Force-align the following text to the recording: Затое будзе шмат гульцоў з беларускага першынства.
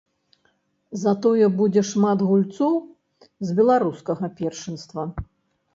Затое 1.01 1.45
будзе 1.59 1.81
шмат 1.91 2.25
гульцоў 2.31 2.75
з 3.49 3.55
беларускага 3.61 4.25
першынства. 4.43 5.03